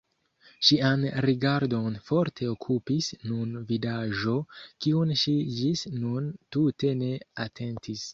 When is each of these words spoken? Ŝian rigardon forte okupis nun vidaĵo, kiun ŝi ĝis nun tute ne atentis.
Ŝian 0.67 1.01
rigardon 1.25 1.99
forte 2.07 2.47
okupis 2.53 3.09
nun 3.31 3.51
vidaĵo, 3.73 4.33
kiun 4.87 5.13
ŝi 5.25 5.35
ĝis 5.59 5.85
nun 5.99 6.33
tute 6.57 6.91
ne 7.03 7.11
atentis. 7.47 8.07